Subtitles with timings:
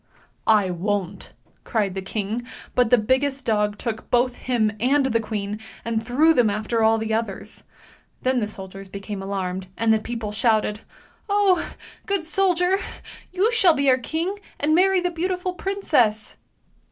[0.61, 1.29] "I won't!"
[1.63, 2.41] cried the king,
[2.73, 6.97] but the biggest dog took both him and the queen and threw them after all
[6.97, 7.63] the others.
[8.23, 10.79] Then the soldiers became alarmed, and the people shouted,
[11.29, 11.63] "Oh!
[12.07, 12.79] good soldier,
[13.31, 16.35] you shall be our king, and marry the beautiful princess!